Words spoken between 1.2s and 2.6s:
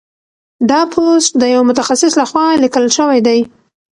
د یو متخصص لخوا